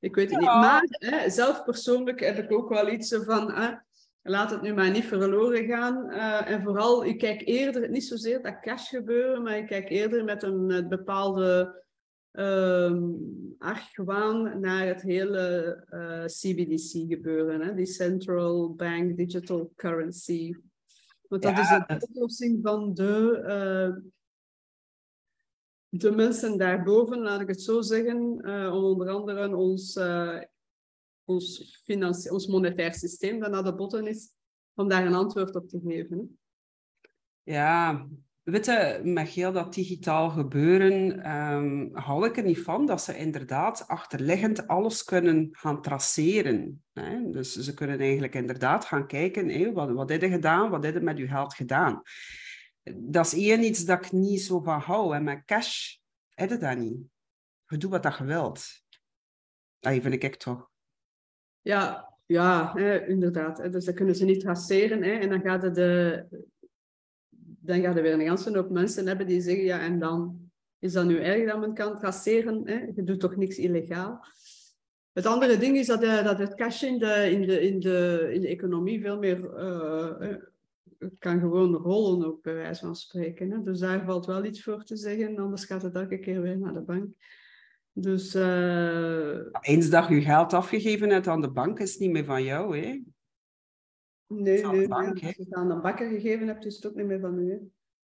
Ik 0.00 0.14
weet 0.14 0.30
het 0.30 0.42
ja. 0.42 0.54
niet. 0.54 0.60
Maar 0.60 0.82
hè, 0.90 1.30
zelf 1.30 1.64
persoonlijk 1.64 2.20
heb 2.20 2.38
ik 2.38 2.52
ook 2.52 2.68
wel 2.68 2.88
iets 2.88 3.14
van... 3.14 3.54
laat 4.22 4.50
het 4.50 4.62
nu 4.62 4.74
maar 4.74 4.90
niet 4.90 5.04
verloren 5.04 5.66
gaan. 5.66 6.10
en 6.44 6.62
vooral, 6.62 7.04
ik 7.04 7.18
kijk 7.18 7.42
eerder, 7.44 7.90
niet 7.90 8.04
zozeer 8.04 8.42
dat 8.42 8.60
cash 8.60 8.88
gebeuren, 8.88 9.42
maar 9.42 9.56
ik 9.56 9.66
kijk 9.66 9.88
eerder 9.88 10.24
met 10.24 10.42
een 10.42 10.88
bepaalde 10.88 11.80
um, 12.32 13.54
argwaan 13.58 14.60
naar 14.60 14.86
het 14.86 15.02
hele 15.02 15.76
uh, 15.90 16.24
CBDC 16.24 17.08
gebeuren, 17.08 17.60
hè? 17.60 17.74
die 17.74 17.86
Central 17.86 18.74
Bank 18.74 19.16
Digital 19.16 19.72
Currency. 19.76 20.54
Want 21.28 21.42
dat 21.42 21.56
ja. 21.56 21.88
is 21.88 21.98
de 21.98 22.06
oplossing 22.08 22.58
van 22.62 22.94
de, 22.94 23.42
uh, 23.42 24.04
de 25.88 26.10
mensen 26.10 26.58
daarboven, 26.58 27.18
laat 27.18 27.40
ik 27.40 27.48
het 27.48 27.62
zo 27.62 27.80
zeggen, 27.80 28.48
uh, 28.48 28.74
om 28.74 28.84
onder 28.84 29.08
andere 29.08 29.56
ons, 29.56 29.98
ons, 31.24 32.28
ons 32.30 32.46
monetair 32.46 32.94
systeem 32.94 33.40
dat 33.40 33.50
naar 33.50 33.64
de 33.64 33.74
botten 33.74 34.06
is, 34.06 34.32
om 34.74 34.88
daar 34.88 35.06
een 35.06 35.14
antwoord 35.14 35.54
op 35.54 35.68
te 35.68 35.80
geven. 35.80 36.38
Ja, 37.42 38.06
Witte, 38.42 39.00
met 39.04 39.28
heel 39.28 39.52
dat 39.52 39.74
digitaal 39.74 40.30
gebeuren 40.30 41.30
um, 41.36 41.90
hou 41.92 42.26
ik 42.26 42.36
er 42.36 42.42
niet 42.42 42.60
van 42.60 42.86
dat 42.86 43.02
ze 43.02 43.16
inderdaad 43.16 43.88
achterliggend 43.88 44.66
alles 44.66 45.04
kunnen 45.04 45.48
gaan 45.52 45.82
traceren. 45.82 46.84
Hè? 46.92 47.30
Dus 47.30 47.54
ze 47.54 47.74
kunnen 47.74 47.98
eigenlijk 47.98 48.34
inderdaad 48.34 48.84
gaan 48.84 49.06
kijken, 49.06 49.48
hé, 49.48 49.72
wat, 49.72 49.90
wat 49.90 50.10
heb 50.10 50.22
gedaan, 50.22 50.70
wat 50.70 50.84
heb 50.84 50.94
je 50.94 51.00
met 51.00 51.18
je 51.18 51.26
geld 51.26 51.54
gedaan. 51.54 52.02
Dat 52.94 53.26
is 53.26 53.34
één 53.34 53.64
iets 53.64 53.84
dat 53.84 54.04
ik 54.04 54.12
niet 54.12 54.42
zo 54.42 54.60
van 54.60 54.80
hou. 54.80 55.14
En 55.14 55.24
met 55.24 55.44
cash 55.44 55.96
heb 56.28 56.50
je 56.50 56.56
dat 56.56 56.76
niet. 56.76 56.98
Je 57.66 57.88
wat 57.88 58.16
je 58.18 58.24
wilt. 58.24 58.82
Dat 59.78 59.92
vind 59.92 60.22
ik 60.22 60.36
toch. 60.36 60.68
Ja, 61.60 62.14
ja 62.26 62.72
hè, 62.74 63.06
inderdaad. 63.06 63.72
Dus 63.72 63.84
dat 63.84 63.94
kunnen 63.94 64.14
ze 64.14 64.24
niet 64.24 64.40
traceren. 64.40 65.02
Hè? 65.02 65.10
En 65.10 65.28
dan 65.28 65.40
gaat 65.40 65.62
het 65.62 65.74
de, 65.74 66.26
dan 67.70 67.80
ga 67.80 67.94
je 67.94 68.02
weer 68.02 68.12
een 68.12 68.26
ganse 68.26 68.56
hoop 68.56 68.70
mensen 68.70 69.06
hebben 69.06 69.26
die 69.26 69.40
zeggen, 69.40 69.64
ja, 69.64 69.80
en 69.80 69.98
dan 69.98 70.50
is 70.78 70.92
dat 70.92 71.06
nu 71.06 71.18
erg 71.18 71.50
dat 71.50 71.60
men 71.60 71.74
kan 71.74 71.98
traceren? 71.98 72.68
Hè? 72.68 72.86
Je 72.94 73.02
doet 73.02 73.20
toch 73.20 73.36
niks 73.36 73.58
illegaal? 73.58 74.24
Het 75.12 75.26
andere 75.26 75.56
ding 75.56 75.76
is 75.76 75.86
dat, 75.86 76.02
uh, 76.02 76.24
dat 76.24 76.38
het 76.38 76.54
cash 76.54 76.82
in 76.82 76.98
de, 76.98 77.30
in, 77.30 77.46
de, 77.46 77.60
in, 77.60 77.80
de, 77.80 78.30
in 78.32 78.40
de 78.40 78.48
economie 78.48 79.00
veel 79.00 79.18
meer 79.18 79.38
uh, 79.58 80.36
kan 81.18 81.40
gewoon 81.40 81.74
rollen, 81.74 82.26
ook 82.26 82.42
bij 82.42 82.54
wijze 82.54 82.84
van 82.84 82.96
spreken. 82.96 83.50
Hè? 83.50 83.62
Dus 83.62 83.78
daar 83.78 84.04
valt 84.04 84.26
wel 84.26 84.44
iets 84.44 84.62
voor 84.62 84.84
te 84.84 84.96
zeggen, 84.96 85.38
anders 85.38 85.64
gaat 85.64 85.82
het 85.82 85.94
elke 85.94 86.18
keer 86.18 86.42
weer 86.42 86.58
naar 86.58 86.72
de 86.72 86.80
bank. 86.82 87.14
Dus, 87.92 88.34
Eens 89.60 89.90
dat 89.90 90.08
je 90.08 90.20
geld 90.20 90.52
afgegeven 90.52 91.10
hebt 91.10 91.26
aan 91.26 91.40
de 91.40 91.50
bank, 91.50 91.80
is 91.80 91.98
niet 91.98 92.10
meer 92.10 92.24
van 92.24 92.44
jou. 92.44 92.78
Hè? 92.78 93.00
Nee, 94.32 94.66
nee, 94.66 94.88
bank, 94.88 95.10
als 95.10 95.20
je 95.20 95.42
het 95.42 95.54
aan 95.54 95.70
een 95.70 95.80
bakker 95.80 96.08
gegeven 96.08 96.46
hebt, 96.46 96.64
is 96.64 96.74
het 96.76 96.86
ook 96.86 96.94
niet 96.94 97.06
meer 97.06 97.20
van 97.20 97.38
u. 97.38 97.50
Hè? 97.50 97.56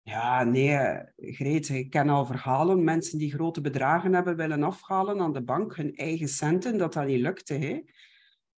Ja, 0.01 0.43
nee, 0.43 0.77
Greet, 1.15 1.69
ik 1.69 1.89
ken 1.89 2.09
al 2.09 2.25
verhalen. 2.25 2.83
Mensen 2.83 3.17
die 3.17 3.33
grote 3.33 3.61
bedragen 3.61 4.13
hebben 4.13 4.35
willen 4.35 4.63
afhalen 4.63 5.19
aan 5.19 5.33
de 5.33 5.43
bank, 5.43 5.75
hun 5.75 5.95
eigen 5.95 6.27
centen, 6.27 6.77
dat 6.77 6.93
dat 6.93 7.05
niet 7.05 7.19
lukte. 7.19 7.53
Hè? 7.53 7.81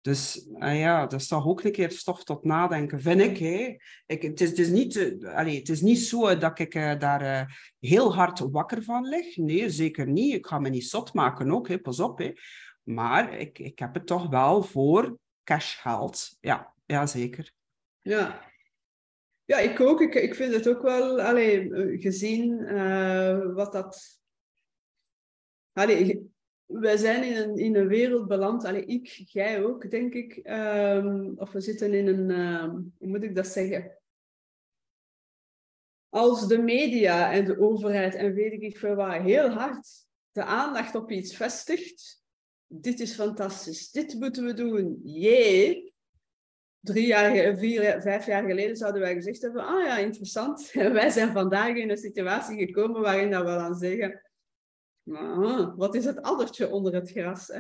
Dus 0.02 0.48
uh, 0.58 0.80
ja, 0.80 1.06
dat 1.06 1.22
is 1.22 1.28
toch 1.28 1.48
ook 1.48 1.64
een 1.64 1.72
keer 1.72 1.92
stof 1.92 2.24
tot 2.24 2.44
nadenken, 2.44 3.02
vind 3.02 3.22
ik. 3.22 3.38
Hè? 3.38 3.76
ik 4.06 4.22
het, 4.22 4.42
is, 4.42 4.50
het, 4.50 4.60
is 4.60 4.70
niet, 4.70 4.96
uh, 4.96 5.36
allez, 5.36 5.58
het 5.58 5.70
is 5.70 5.82
niet 5.82 6.00
zo 6.00 6.38
dat 6.38 6.60
ik 6.60 6.76
uh, 6.76 7.00
daar 7.00 7.74
heel 7.80 8.16
hard 8.16 8.40
wakker 8.40 8.84
van 8.84 9.08
lig. 9.08 9.38
Nee, 9.38 9.70
zeker 9.70 10.08
niet. 10.08 10.34
Ik 10.34 10.46
ga 10.46 10.60
me 10.60 10.70
niet 10.70 10.86
zot 10.88 11.14
maken 11.14 11.52
ook, 11.52 11.68
hè? 11.68 11.80
pas 11.80 12.00
op. 12.00 12.18
Hè? 12.18 12.32
Maar 12.84 13.38
ik, 13.38 13.60
ik 13.60 13.80
heb 13.80 13.94
het 13.94 14.06
toch 14.06 14.30
wel 14.30 14.64
voor 14.64 15.18
cashgeld. 15.44 16.38
Ja, 16.40 16.75
ja, 16.86 17.06
zeker. 17.06 17.54
Ja. 18.02 18.54
Ja, 19.44 19.58
ik 19.58 19.80
ook. 19.80 20.02
Ik, 20.02 20.16
ik 20.16 20.36
vind 20.36 20.54
het 20.54 20.68
ook 20.68 20.82
wel, 20.82 21.22
allee, 21.22 21.70
gezien 22.00 22.60
uh, 22.60 23.54
wat 23.54 23.72
dat... 23.72 24.20
Allee, 25.72 26.34
wij 26.66 26.98
zijn 26.98 27.24
in 27.24 27.36
een, 27.36 27.58
in 27.58 27.76
een 27.76 27.88
wereld 27.88 28.28
beland, 28.28 28.64
ik, 28.64 29.08
jij 29.08 29.64
ook, 29.64 29.90
denk 29.92 30.14
ik. 30.14 30.40
Um, 30.44 31.34
of 31.38 31.52
we 31.52 31.62
zitten 31.62 31.94
in 31.94 32.08
een, 32.08 32.30
uh, 32.30 32.64
hoe 32.98 33.08
moet 33.08 33.24
ik 33.24 33.36
dat 33.36 33.48
zeggen? 33.48 34.00
Als 36.10 36.48
de 36.48 36.58
media 36.58 37.32
en 37.32 37.46
de 37.46 37.60
overheid 37.60 38.16
en 38.16 38.34
weet 38.34 38.62
ik 38.62 38.78
veel 38.78 38.96
wat 38.96 39.22
heel 39.22 39.50
hard 39.50 39.88
de 40.32 40.44
aandacht 40.44 40.96
op 40.96 41.12
iets 41.12 41.36
vestigt, 41.36 42.24
dit 42.68 43.00
is 43.00 43.14
fantastisch, 43.14 43.92
dit 43.92 44.14
moeten 44.14 44.46
we 44.46 44.54
doen, 44.54 45.02
jee, 45.04 45.95
drie 46.86 47.08
jaar, 47.08 47.58
vier, 47.58 48.02
vijf 48.02 48.26
jaar 48.26 48.44
geleden 48.44 48.76
zouden 48.76 49.02
wij 49.02 49.14
gezegd 49.14 49.42
hebben, 49.42 49.66
ah 49.66 49.84
ja, 49.84 49.98
interessant. 49.98 50.72
wij 51.02 51.10
zijn 51.10 51.32
vandaag 51.32 51.76
in 51.76 51.90
een 51.90 51.98
situatie 51.98 52.66
gekomen 52.66 53.02
waarin 53.02 53.32
dat 53.32 53.44
we 53.44 53.52
dan 53.52 53.76
zeggen, 53.76 54.22
ah, 55.12 55.78
wat 55.78 55.96
is 55.96 56.06
het 56.06 56.22
addertje 56.22 56.72
onder 56.72 56.94
het 56.94 57.12
gras? 57.12 57.48
Hè? 57.48 57.60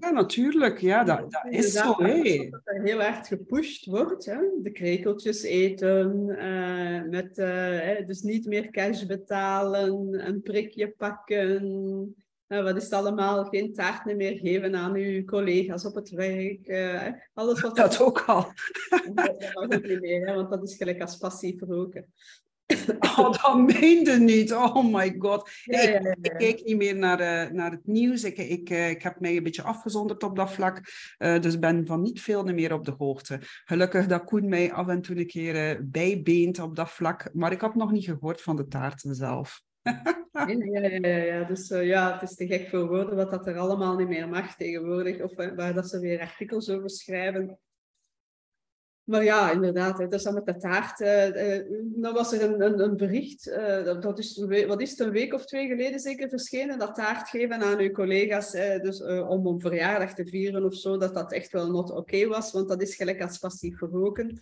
Ja, 0.00 0.10
natuurlijk. 0.10 0.80
Ja, 0.80 1.04
dat, 1.04 1.32
dat 1.32 1.46
is 1.48 1.72
zo. 1.72 1.94
Hey. 1.96 2.48
Dat 2.50 2.60
er 2.64 2.82
heel 2.82 3.02
erg 3.02 3.26
gepusht 3.26 3.86
wordt. 3.86 4.24
Hè? 4.24 4.38
De 4.62 4.70
krekeltjes 4.70 5.42
eten, 5.42 6.28
uh, 6.28 7.02
met, 7.02 7.38
uh, 7.38 8.06
dus 8.06 8.22
niet 8.22 8.46
meer 8.46 8.70
cash 8.70 9.02
betalen, 9.02 10.26
een 10.28 10.42
prikje 10.42 10.88
pakken, 10.90 12.25
nou, 12.48 12.64
wat 12.64 12.76
is 12.76 12.82
het 12.82 12.92
allemaal? 12.92 13.44
Geen 13.44 13.74
taart 13.74 14.16
meer 14.16 14.38
geven 14.38 14.76
aan 14.76 14.94
uw 14.94 15.24
collega's 15.24 15.84
op 15.84 15.94
het 15.94 16.10
werk. 16.10 16.68
Uh, 16.68 17.06
alles 17.34 17.60
wat 17.60 17.76
dat 17.86 18.00
ook 18.00 18.20
al. 18.20 18.52
Dat 18.88 19.40
mag 19.40 19.54
ook 19.54 19.82
niet 19.82 20.00
meer, 20.00 20.26
hè, 20.26 20.34
want 20.34 20.50
dat 20.50 20.62
is 20.62 20.76
gelijk 20.76 21.00
als 21.00 21.16
passief 21.16 21.60
roken. 21.60 22.12
Oh, 23.18 23.32
dat 23.32 23.80
meende 23.80 24.18
niet. 24.18 24.52
Oh 24.52 24.94
my 24.94 25.14
god. 25.18 25.50
Ja, 25.64 25.80
ja, 25.80 25.88
ja, 25.88 26.16
ik, 26.20 26.34
kijk 26.38 26.64
niet 26.64 26.76
meer 26.76 26.96
naar, 26.96 27.20
uh, 27.20 27.52
naar 27.52 27.70
het 27.70 27.86
nieuws. 27.86 28.24
Ik, 28.24 28.38
ik, 28.38 28.70
uh, 28.70 28.90
ik 28.90 29.02
heb 29.02 29.20
mij 29.20 29.36
een 29.36 29.42
beetje 29.42 29.62
afgezonderd 29.62 30.22
op 30.22 30.36
dat 30.36 30.52
vlak. 30.52 30.80
Uh, 31.18 31.40
dus 31.40 31.58
ben 31.58 31.86
van 31.86 32.02
niet 32.02 32.20
veel 32.20 32.44
meer 32.44 32.72
op 32.72 32.84
de 32.84 32.94
hoogte. 32.98 33.38
Gelukkig 33.64 34.06
dat 34.06 34.24
Koen 34.24 34.48
mij 34.48 34.72
af 34.72 34.88
en 34.88 35.02
toe 35.02 35.16
een 35.16 35.26
keer 35.26 35.80
bijbeent 35.88 36.58
op 36.58 36.76
dat 36.76 36.90
vlak. 36.90 37.30
Maar 37.32 37.52
ik 37.52 37.60
had 37.60 37.74
nog 37.74 37.92
niet 37.92 38.04
gehoord 38.04 38.42
van 38.42 38.56
de 38.56 38.68
taarten 38.68 39.14
zelf. 39.14 39.62
Ja, 40.32 41.08
ja, 41.08 41.16
ja, 41.16 41.44
dus 41.44 41.70
uh, 41.70 41.86
ja, 41.86 42.12
het 42.12 42.30
is 42.30 42.36
te 42.36 42.46
gek 42.46 42.68
voor 42.68 42.88
woorden 42.88 43.16
wat 43.16 43.30
dat 43.30 43.46
er 43.46 43.58
allemaal 43.58 43.96
niet 43.96 44.08
meer 44.08 44.28
mag 44.28 44.56
tegenwoordig. 44.56 45.20
Of 45.20 45.38
uh, 45.38 45.54
waar 45.56 45.74
dat 45.74 45.88
ze 45.88 46.00
weer 46.00 46.20
artikels 46.20 46.70
over 46.70 46.90
schrijven. 46.90 47.58
Maar 49.04 49.24
ja, 49.24 49.50
inderdaad, 49.52 49.96
dat 49.98 50.12
is 50.12 50.22
dan 50.22 50.34
met 50.34 50.46
de 50.46 50.56
taart. 50.56 51.00
Uh, 51.00 51.80
dan 52.02 52.14
was 52.14 52.32
er 52.32 52.42
een, 52.42 52.62
een, 52.62 52.80
een 52.80 52.96
bericht, 52.96 53.44
dat 53.84 54.18
is, 54.18 54.44
wat 54.66 54.80
is 54.80 54.90
het, 54.90 55.00
een 55.00 55.10
week 55.10 55.34
of 55.34 55.44
twee 55.44 55.66
geleden 55.66 56.00
zeker 56.00 56.28
verschenen, 56.28 56.78
dat 56.78 56.94
taart 56.94 57.28
geven 57.28 57.62
aan 57.62 57.78
uw 57.78 57.90
collega's 57.90 58.50
dus, 58.82 59.02
om 59.02 59.46
een 59.46 59.60
verjaardag 59.60 60.14
te 60.14 60.26
vieren 60.26 60.64
of 60.64 60.74
zo, 60.74 60.98
dat 60.98 61.14
dat 61.14 61.32
echt 61.32 61.52
wel 61.52 61.70
not 61.70 61.90
oké 61.90 62.26
was, 62.26 62.52
want 62.52 62.68
dat 62.68 62.82
is 62.82 62.96
gelijk 62.96 63.22
als 63.22 63.38
passief 63.38 63.78
verroken. 63.78 64.40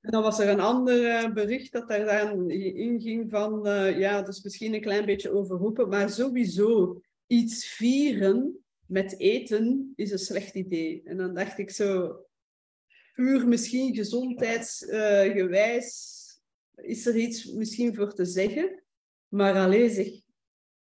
En 0.00 0.10
dan 0.10 0.22
was 0.22 0.38
er 0.38 0.48
een 0.48 0.60
ander 0.60 1.02
uh, 1.02 1.32
bericht 1.32 1.72
dat 1.72 1.88
daar 1.88 2.06
dan 2.06 2.50
inging 2.50 3.30
van, 3.30 3.66
uh, 3.66 3.98
ja, 3.98 4.22
dus 4.22 4.42
misschien 4.42 4.74
een 4.74 4.80
klein 4.80 5.04
beetje 5.04 5.30
overroepen, 5.30 5.88
maar 5.88 6.10
sowieso 6.10 7.00
iets 7.26 7.66
vieren 7.66 8.64
met 8.86 9.18
eten 9.18 9.92
is 9.96 10.10
een 10.10 10.18
slecht 10.18 10.54
idee. 10.54 11.02
En 11.04 11.16
dan 11.16 11.34
dacht 11.34 11.58
ik 11.58 11.70
zo, 11.70 12.18
puur 13.12 13.48
misschien 13.48 13.94
gezondheidsgewijs 13.94 16.22
is 16.76 17.06
er 17.06 17.16
iets 17.16 17.44
misschien 17.44 17.94
voor 17.94 18.14
te 18.14 18.24
zeggen, 18.24 18.82
maar 19.28 19.54
alleen 19.54 19.90
zeg, 19.90 20.23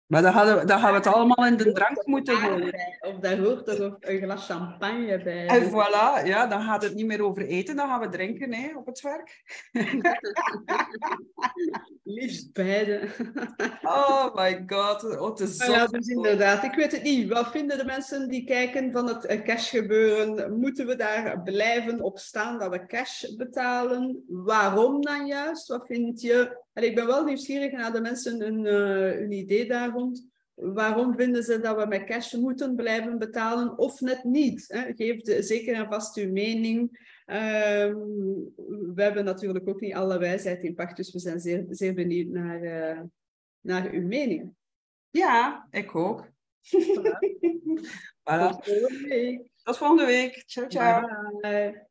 Maar 0.10 0.22
dan 0.22 0.34
hadden, 0.34 0.60
we, 0.60 0.66
dan 0.66 0.80
hadden 0.80 1.01
we 1.01 1.08
het 1.08 1.18
allemaal 1.18 1.46
in 1.46 1.58
de 1.58 1.72
drank 1.72 2.06
moeten 2.06 2.36
gooien. 2.36 2.98
Of 3.00 3.20
daar 3.20 3.38
hoort 3.38 3.68
er 3.68 3.84
ook 3.84 3.98
een 4.00 4.22
glas 4.22 4.46
champagne 4.46 5.24
bij. 5.24 5.48
En 5.48 5.70
voilà, 5.70 6.25
ja, 6.28 6.48
dan 6.48 6.62
gaat 6.62 6.84
het 6.84 6.96
niet 6.96 7.06
meer 7.06 7.24
over 7.24 7.46
eten, 7.46 7.75
dan 7.75 7.88
gaan 7.88 8.00
we 8.00 8.10
drinken 8.10 8.54
hè, 8.54 8.78
op 8.78 8.86
het 8.86 9.01
werk. 9.01 9.44
Liefst 12.04 12.54
beide. 12.54 13.08
oh 13.82 14.36
my 14.36 14.63
god, 14.68 15.20
oh, 15.20 15.36
te 15.36 15.48
zot. 15.48 15.75
Ja, 15.75 15.88
dus 15.88 16.08
inderdaad, 16.08 16.63
ik 16.63 16.74
weet 16.74 16.92
het 16.92 17.04
niet. 17.04 17.30
Wat 17.30 17.51
vinden 17.51 17.78
de 17.78 17.86
mensen 17.86 18.30
die 18.30 18.46
kijken 18.46 18.92
van 18.92 19.08
het 19.08 19.25
eh, 19.25 19.42
cash 19.42 19.70
gebeuren? 19.70 20.60
Moeten 20.60 20.88
we 20.88 20.96
daar 20.96 21.42
blijven 21.42 22.01
op 22.01 22.20
staan 22.20 22.60
dat 22.60 22.72
we 22.72 22.86
cash 22.86 23.24
betalen? 23.38 24.24
Waarom 24.28 25.01
dan 25.01 25.25
juist? 25.25 25.68
Wat 25.68 25.86
vind 25.86 26.22
je? 26.22 26.68
En 26.74 26.86
ik 26.86 26.96
ben 26.96 27.08
wel 27.08 27.24
nieuwsgierig 27.24 27.72
naar 27.72 27.92
de 27.92 28.01
mensen 28.01 28.46
een, 28.46 28.66
uh, 28.66 29.22
een 29.22 29.32
idee 29.32 29.68
daar 29.68 29.92
Waarom 30.53 31.15
vinden 31.15 31.44
ze 31.44 31.60
dat 31.60 31.77
we 31.77 31.86
met 31.86 32.03
cash 32.03 32.34
moeten 32.34 32.75
blijven 32.75 33.18
betalen 33.18 33.77
of 33.77 34.01
net 34.01 34.24
niet? 34.24 34.65
Hè? 34.68 34.94
Geef 34.94 35.22
de, 35.22 35.44
zeker 35.44 35.75
en 35.75 35.88
vast 35.88 36.18
uw 36.18 36.32
mening. 36.32 37.08
Ehm, 37.25 37.96
we 38.96 39.01
hebben 39.01 39.24
natuurlijk 39.25 39.70
ook 39.70 39.82
niet 39.82 39.94
alle 39.94 40.18
wijsheid 40.18 40.63
in 40.63 40.75
pacht, 40.75 40.96
dus 40.96 41.12
we 41.13 41.20
zijn 41.20 41.39
zeer, 41.39 41.65
zeer 41.70 41.94
benieuwd 41.94 42.27
naar, 42.27 42.63
uh, 42.63 43.01
naar 43.60 43.91
uw 43.91 44.08
mening. 44.08 44.53
Ja, 45.10 45.68
ik 45.72 45.96
ook. 45.96 46.27
Voilà. 48.29 48.50
voilà. 48.50 48.50
Tot 48.50 48.65
volgende 48.65 49.08
week. 49.08 49.50
Tot 49.63 49.77
volgende 49.77 50.06
week. 50.06 50.44
Ciao, 50.46 50.68
ciao. 50.68 51.08
Bye. 51.39 51.88